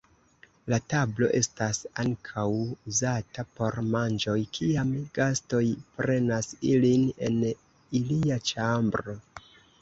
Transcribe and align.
La 0.73 0.77
tablo 0.91 1.27
estas 1.39 1.81
ankaŭ 2.03 2.45
uzata 2.91 3.45
por 3.59 3.77
manĝoj 3.97 4.35
kiam 4.59 4.95
gastoj 5.19 5.61
prenas 6.01 6.51
ilin 6.71 7.05
en 7.29 7.39
ilia 8.01 8.41
ĉambro. 8.55 9.17